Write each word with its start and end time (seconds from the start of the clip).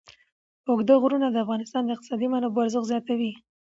اوږده 0.67 0.95
غرونه 1.01 1.27
د 1.31 1.37
افغانستان 1.43 1.81
د 1.85 1.89
اقتصادي 1.95 2.27
منابعو 2.33 2.63
ارزښت 2.65 2.87
زیاتوي. 2.91 3.31